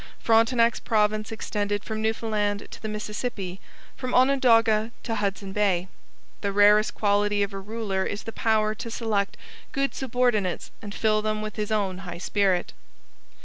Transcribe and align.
Frontenac's 0.19 0.79
province 0.79 1.31
extended 1.31 1.83
from 1.83 2.01
Newfoundland 2.01 2.67
to 2.71 2.81
the 2.81 2.87
Mississippi, 2.89 3.61
from 3.95 4.15
Onondaga 4.15 4.89
to 5.03 5.13
Hudson 5.13 5.53
Bay. 5.53 5.89
The 6.41 6.51
rarest 6.51 6.95
quality 6.95 7.43
of 7.43 7.53
a 7.53 7.59
ruler 7.59 8.03
is 8.03 8.23
the 8.23 8.31
power 8.31 8.73
to 8.73 8.89
select 8.89 9.37
good 9.71 9.93
subordinates 9.93 10.71
and 10.81 10.95
fill 10.95 11.21
them 11.21 11.43
with 11.43 11.55
his 11.55 11.71
own 11.71 11.99
high 11.99 12.17
spirit. 12.17 12.73